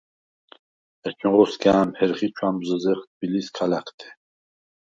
ეჩუნღო 1.07 1.43
სგა̄̈მჰერხ 1.51 2.19
ი 2.27 2.29
ჩუ̂ამზჷზეხ 2.35 2.99
თბილის 3.11 3.47
ქალა̈ქთე. 3.55 4.07